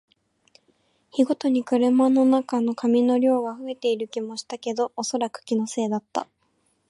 [1.11, 6.27] 日ごとに車の中の紙の量が増えている気もしたけど、おそらく気のせいだった